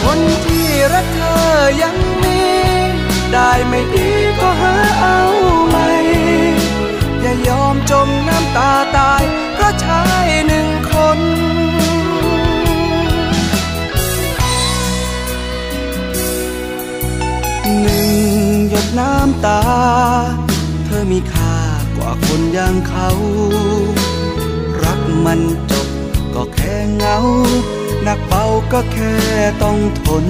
[0.02, 1.42] คนที่รักเธอ
[1.82, 2.40] ยังมี
[3.32, 4.08] ได้ไม่ดี
[4.38, 5.20] ก็หาเอา
[5.68, 5.88] ใหม่
[7.20, 9.22] อย่ายอมจมน้ำตาตาย
[9.54, 11.18] เพราะชายหนึ่งคน
[17.82, 17.93] หนึ่ง
[18.98, 19.60] น้ำตา
[20.84, 21.56] เธอมีค่า
[21.96, 23.08] กว่าคนอย่างเขา
[24.84, 25.40] รักมัน
[25.70, 25.88] จบ
[26.34, 27.18] ก็แค่เงา
[28.02, 29.14] หนักเบาก็แค่
[29.62, 30.26] ต้องทน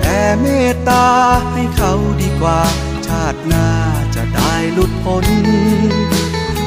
[0.00, 1.06] แต่เมตตา
[1.52, 2.60] ให้เขาดีกว่า
[3.06, 3.68] ชาติหน้า
[4.14, 5.26] จะได้หลุดพ้น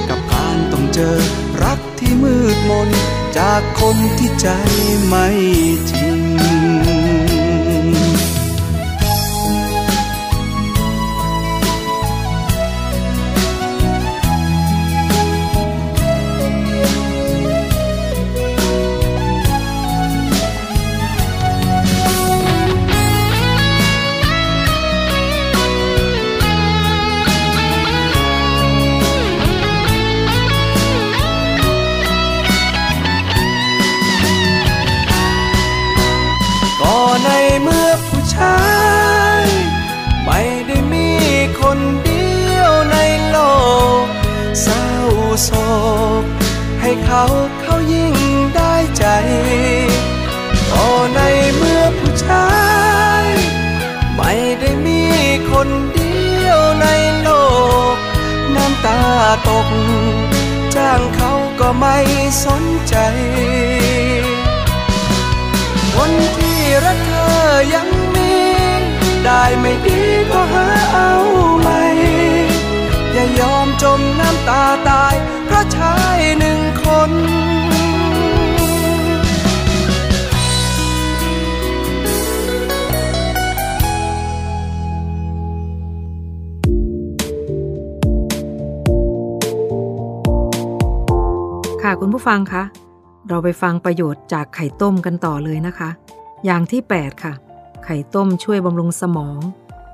[0.09, 1.17] กับการต้องเจอ
[1.63, 2.89] รักที่มืดมน
[3.37, 4.47] จากคนที่ใจ
[5.07, 5.27] ไม่
[5.89, 38.55] จริงา
[39.43, 39.45] ย
[40.25, 41.07] ไม่ได้มี
[41.61, 42.97] คนเดียวใน
[43.29, 43.37] โล
[44.03, 44.05] ก
[44.61, 44.85] เศร้า
[45.43, 45.51] โศ
[46.21, 46.23] ก
[46.81, 47.23] ให้เขา
[47.61, 48.15] เขายิ่ง
[48.55, 49.05] ได้ใจ
[50.71, 50.85] ก็
[51.15, 51.19] ใน
[51.55, 52.49] เมื่อผู้ชา
[53.23, 53.25] ย
[54.15, 55.01] ไม่ได้มี
[55.51, 56.87] คนเดียวใน
[57.21, 57.29] โล
[57.93, 57.95] ก
[58.55, 59.01] น้ำตา
[59.47, 59.67] ตก
[60.75, 61.97] จ้างเขาก็ไม่
[62.45, 62.95] สนใจ
[65.95, 67.87] คนที่รักเธอยัง
[69.25, 69.99] ได้ไม่ดี
[70.31, 71.11] ก็หาเอา
[71.61, 71.81] ใหม่
[73.13, 75.13] อย่ายอมจมน้ำตาตาย
[75.45, 77.11] เพราะชายหนึ่งคน
[91.83, 92.63] ค่ะคุณผู้ฟังคะ
[93.29, 95.89] เราไปฟังประโยชน์จากไข่ต้มกันต่อเลยนะคะ
[96.45, 97.33] อย่างที่ 8 ค่ะ
[97.85, 99.39] ไข่ต้มช่วยบำรุงสมอง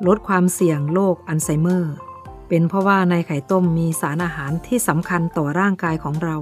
[0.08, 1.96] ลดความเสี่ยงโรคอัลไซเมอร์
[2.48, 6.36] เป็นเพราะว่าในไข่ต้มมีสารอาหารที่สำคัญต่อร่างกายของเรา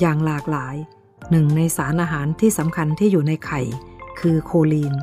[0.00, 0.76] อย่างหลากหลาย
[1.30, 3.60] หนึ่งในสารอาหารที่สำคัญที่อยู่ในไข่
[4.20, 4.94] คือโคลีน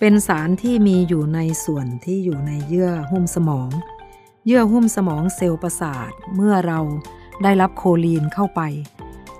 [0.00, 3.70] เป็นสารที่มีอยู่ในส่วนที่อยู่ในเยื่อหุ้มสมอง
[4.46, 6.80] เยื่อหุ้มสมองเซลล์ประสาทเมื่อเรา
[7.42, 8.60] ได้รับโคลีนเข้าไป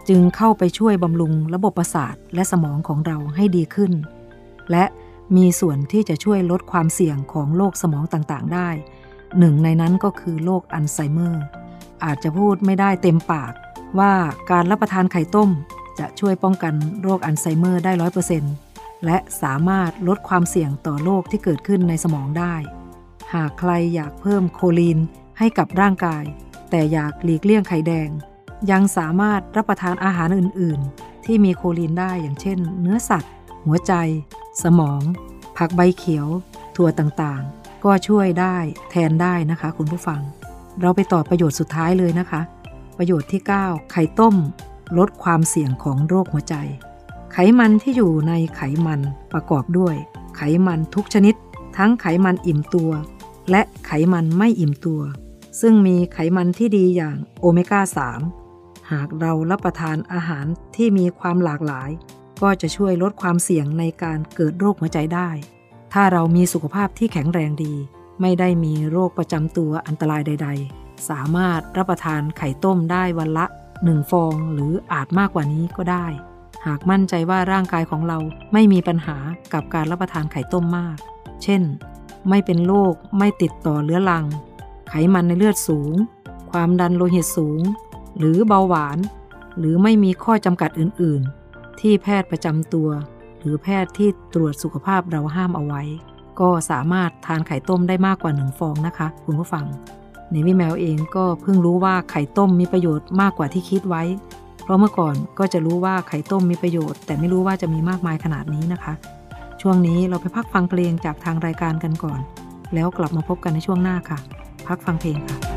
[0.09, 3.93] จึงเข้าไปช่วยบำรุงระบบประสาทและสมองของเราให้ดีขึ้น
[4.71, 4.85] และ
[5.37, 8.69] มีส่วนที่จะช่วยลดความเสี่ยงของโรคสมองต่างๆ ได้
[9.39, 11.45] หนึ่งในนั้นก็คือโรคอัลไซเมอร์
[12.05, 13.53] อาจจะพูดไม่ได้เต็มปาก
[13.99, 14.13] ว่า
[14.51, 15.51] การรับประทานไข่ต้ม
[15.99, 18.55] จะช่วยป้องกันโรคอัลไซเมอร์ได้ร้อยเปอร์เซ็นต์
[19.05, 22.55] และสามารถลดความเสี่ยงต่อโรคที่เกิดขึ้นในสมองได้
[23.35, 24.99] หากใครอยากเพิ่มโคลีน
[25.39, 26.25] ให้กับร่างกาย
[26.71, 28.09] แต่อยากหลีกเลี่ยงไข่แดง
[28.71, 33.33] ยังสามารถรับประทานอาหารอื่น ๆ ที่มีโคลีนได้อย่างเช่น เนื้อสัตว์
[33.67, 33.93] หัวใจ
[34.63, 35.03] สมอง
[35.57, 36.27] ผักใบเขียว
[36.77, 38.57] ถั่วต่างๆ ก็ช่วยได้
[38.91, 40.21] แทนได้นะคะ คุณผู้ฟัง
[40.81, 42.41] เราไปต่อประโยชน์สุดท้ายเลยนะคะ
[42.99, 44.37] ประโยชน์ที่ 9 ไข่ต้ม
[44.99, 46.55] ลดความเสี่ยงของโรคหัวใจ
[47.33, 49.01] ไขมันที่อยู่ในไขมัน
[49.33, 49.95] ประกอบด้วย
[50.37, 51.35] ไขมันทุกชนิด
[51.77, 52.91] ทั้งไขมันอิ่มตัว
[53.51, 55.01] และไขมันไม่อิ่มตัว
[55.61, 57.81] ซึ่งมีไขมันที่ดีอย่างโอเมก้า
[58.37, 60.47] 3 หากเรารับประทานอาหาร
[60.77, 61.91] ที่มีความหลากหลาย
[62.43, 65.31] ก็จะช่วยลดความเสี่ยงในการเกิดโรคหัวใจได้
[65.93, 67.75] ถ้าเรามีสุขภาพที่แข็งแรงดี
[68.21, 73.47] ไม่ได้มีโรคประจำตัวอันตรายใด ๆ สามารถรับประทานไข่ต้มได้วันละ
[73.79, 76.07] 1 ฟองหรืออาจมากกว่านี้ก็ได้
[76.67, 78.19] หากมั่นใจว่าร่างกายของเรา
[78.53, 79.17] ไม่มีปัญหา
[79.53, 80.97] กับการรับประทานไข่ต้มมาก
[81.43, 81.63] เช่น
[82.29, 84.25] ไม่เป็นโรคไม่ติดต่อเรื้อรัง
[84.89, 85.95] ไขมันในเลือดสูง
[86.51, 87.61] ความดันโลหิตสูง
[88.19, 88.99] หรือเบาหวาน
[89.59, 91.44] หรือไม่มีข้อจำกัดอื่นๆ
[91.81, 92.89] ที่แพทย์ประจำตัว
[93.39, 95.83] หรือแพทย์ที่ตรวจสุขภาพเราห้ามเอาไว้
[96.41, 99.65] ก็สามารถทานไข่ต้มได้มากกว่าหนึ่งฟองนะคะ คุณผู้ฟัง
[100.31, 104.03] ในวิแมวเองก็เพิ่งรู้ว่าไข่ต้มมีประโยชน์มากกว่าที่คิดไว้
[104.63, 108.93] เพราะเมื่อก่อนก็จะรู้ว่าไข่ต้มมีประโยชน์ แต่ไม่รู้ว่าจะมีมากมายขนาดนี้นะคะ
[109.61, 112.21] ช่วงนี้เราไปพักฟังเพลงจากทางรายการกันก่อน
[112.75, 114.19] แล้วกลับมาพบกันในช่วงหน้าค่ะ
[114.69, 115.54] พักฟังเพลงค่ะ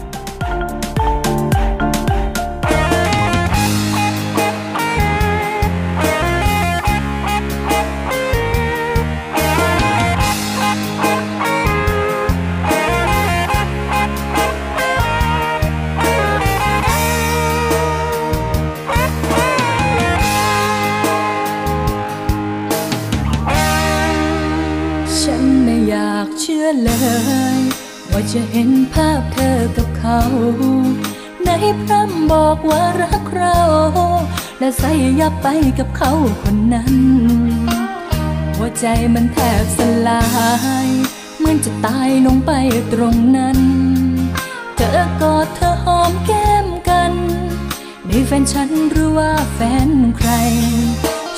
[28.34, 30.20] จะเห็นภาพเธอกับเขา
[31.46, 31.50] ใน
[31.82, 33.60] พร่ำบอกว่ารักเรา
[34.60, 35.48] และใส่ยับไป
[35.80, 36.12] กับเขา
[36.42, 36.96] คนนั้น
[38.56, 40.24] หัวใจมันแทบสลา
[40.86, 40.90] ย
[41.38, 42.52] เหมือนจะตายลงไป
[42.94, 43.60] ตรงนั้น
[44.76, 47.14] เธอกอดเธอหอมแก้มกัน
[48.10, 50.32] นี่แฟนฉันหรือว่าแฟนใคร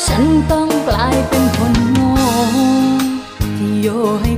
[0.06, 2.14] ฉันต้องกลายเป็นคนโง่
[3.58, 3.88] ที่โย
[4.22, 4.32] ให้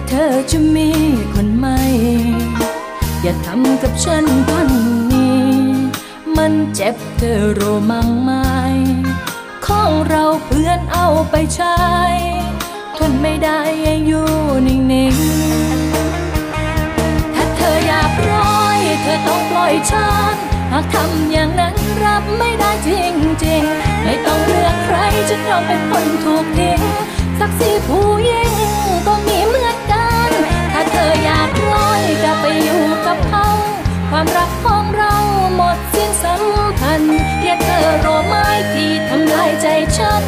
[0.00, 0.90] ว่าเธอจะมี
[1.34, 1.78] คนใหม่
[3.22, 4.68] อย่าทำกับฉันพัน
[5.12, 5.48] นี้
[6.36, 8.50] มันเจ็บเธอโรมังไม่
[9.66, 11.80] ของเราเพื่อนเอาไปใช้
[12.96, 14.28] ทนไม่ได้ยังอยู่
[14.66, 20.34] นิ่งๆ ถ้าเธออยากร้อย เธอต้องปล่อยฉัน
[20.72, 21.74] หากทำอย่างนั้น
[22.04, 24.96] รับไม่ได้จริงๆ ไม่ต้องเลือกใคร
[25.30, 26.80] จะยอมเป็นคนถูกทิ้ง
[27.38, 28.52] สักสีผู้หญิง
[29.06, 29.59] ก็มีม
[31.00, 33.46] อนกันถ้าเธออยากร้อยจะไปอยู่กับเขา
[34.10, 35.14] ความรักของเรา
[35.56, 36.42] หมดสิ้นสัม
[36.80, 40.22] พันธ์อย่เธอโรไม้ที่ทำลายใจฉัน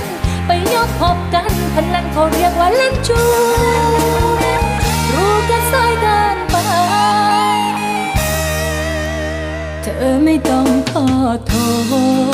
[0.46, 3.22] ไปยกพบกันพนันเขาเรียกว่าเล่นจู
[5.12, 6.56] รู้กันสายเดินไป
[9.82, 11.06] เธอไม่ต้องขอ
[11.46, 11.52] โท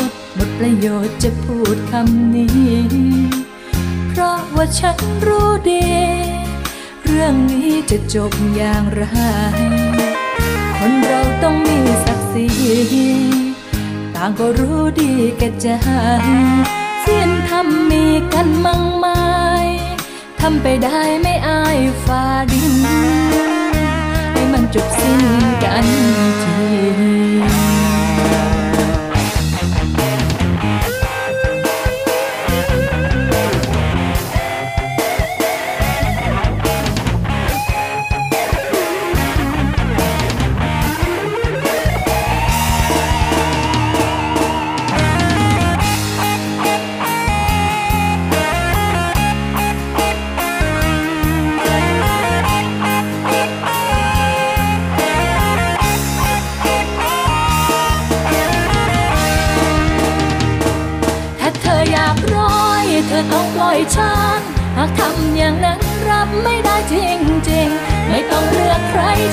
[0.07, 2.77] ษหมดประโยชน์จะพูดคำนี้
[4.09, 5.85] เพราะว่าฉันรู้ดี
[7.11, 9.05] เรื่องนี้จะจบอย่างไร
[10.79, 12.49] คนเราต้องมีศักดิ์ศรี
[14.15, 15.69] ต่างก็รู้ดีแก่ใจ
[17.01, 18.05] เสียนทำมี
[18.35, 19.23] กันมั่งไม้
[20.41, 22.77] ทำไปได้ไม่อายฟ้าดิน
[24.33, 25.23] ให้มันจบสิ้น
[25.65, 25.87] กัน
[26.43, 27.58] ที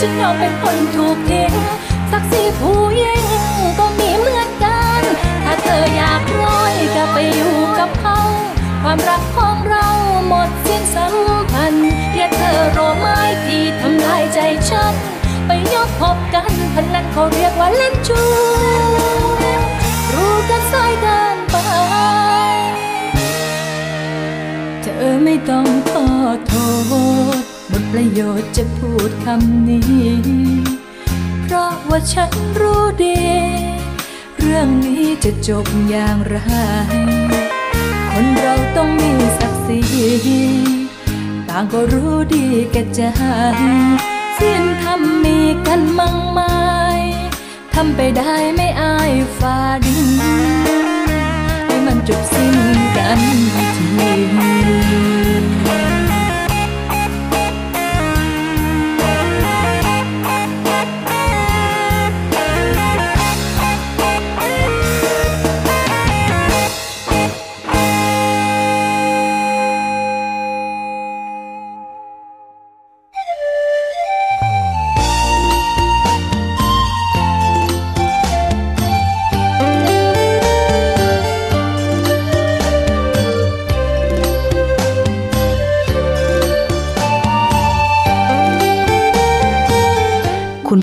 [0.06, 1.52] อกใครฉันยอมเป็นคนถูกทิ้ง
[2.12, 3.26] สักสีผู้หญิง
[3.80, 5.02] ก็มีเหมือนกัน
[5.46, 8.20] ถ้าเธออยากร้อยก็ไปอยู่กับเขา
[8.84, 9.88] ความรักของเรา
[10.28, 11.16] หมดสิ้นสัม
[11.52, 14.40] พันธ์อย่าเธอโรไม้ที่ทำลายใจ
[14.70, 14.94] ฉัน
[15.46, 18.22] ไปยกพบกันพนันเขาเรียกว่าเล่นจู
[20.14, 21.56] รู้กันสายเดินไป
[24.82, 26.06] เธอไม่ต้องขอ
[26.48, 26.54] โท
[27.35, 27.35] ษ
[28.00, 30.12] ประโยชน์จะพูดคำนี้
[31.42, 33.20] เพราะว่าฉันรู้ดี
[34.38, 36.38] เรื่องนี้จะจบอย่างไร
[38.12, 39.82] คนเราต้องมีศักดิ์ศรี
[41.50, 43.02] ต่างก็รู้ดีแก่ใจ
[44.40, 46.56] สิ้นทำมีกันมั่งไม้
[47.74, 50.10] ทำไปได้ไม่อายฟ้าดิน
[51.66, 52.56] ให้มันจบสิ้น
[52.98, 53.20] กัน
[53.98, 55.15] ที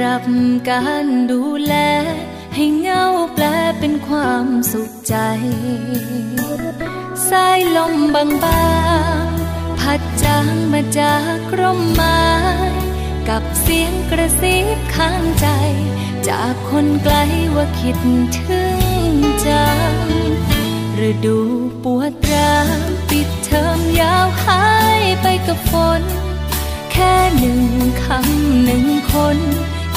[0.00, 0.24] รับ
[0.70, 1.74] การดูแล
[2.54, 3.44] ให้เงาแปล
[3.78, 5.16] เป็นความสุขใจ
[7.28, 8.24] สายลมบา
[9.24, 12.22] งๆ พัดจางมาจากร่มไม้
[13.28, 15.46] กับเสียงกระซิบข้างใจ
[16.28, 17.16] จากคนไกล
[17.54, 17.96] ว่าคิด
[18.40, 18.80] ถึง
[19.46, 19.96] จัง
[21.08, 21.38] ฤดู
[21.84, 24.64] ปวดร้าวปิดเทอมยาวหา
[25.00, 26.02] ยไปกับฝน
[26.92, 27.62] แค่หนึ่ง
[28.02, 29.38] คำหนึ่งคน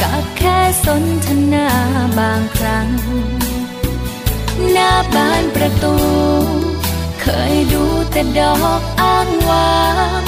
[0.01, 1.67] กับแค่สนทนา
[2.19, 2.87] บางครั้ง
[4.71, 5.95] หน้าบ้านประตู
[7.21, 9.75] เคยดูแต่ดอกอ้างวา
[10.19, 10.21] ง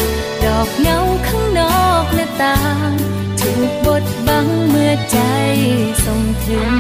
[0.45, 2.59] ดอกเงาข้างนอกหน้าต่า
[2.89, 2.91] ง
[3.39, 5.20] ถูกบดบังเมื่อใจ
[6.05, 6.72] ส่งถึง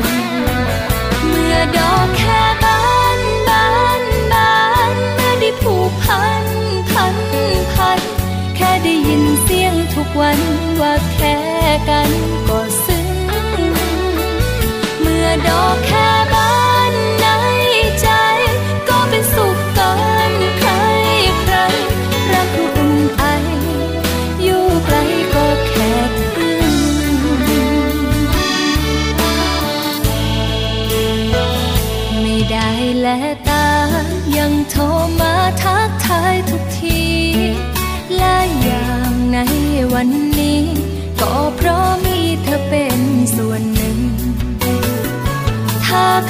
[1.27, 2.81] เมื่อดอกแค่บา
[3.17, 3.19] น
[3.49, 3.67] บา
[4.01, 4.53] นบา
[4.91, 6.45] นเมื่อได้ผูกพัน
[6.91, 7.15] พัน
[7.73, 7.99] พัน
[8.55, 10.39] แค่ได้ยินเสียงทุกวัน
[10.81, 11.37] ว่าแค่
[11.89, 12.09] กัน
[12.47, 12.66] ก็ซึ้ง
[15.41, 16.26] เมื่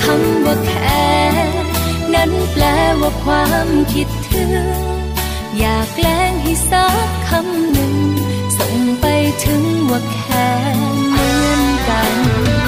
[0.03, 1.07] คำว่าแค่
[2.13, 2.63] นั้นแปล
[3.01, 4.51] ว่าความคิดถึง
[5.57, 7.93] อยากแกล้งให้สักคำหนึ่ง
[8.57, 9.05] ส่งไป
[9.45, 10.49] ถึงว่าแค่
[11.09, 12.66] เหมือนกัน